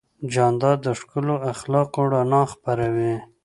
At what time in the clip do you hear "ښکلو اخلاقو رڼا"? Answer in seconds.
0.99-2.41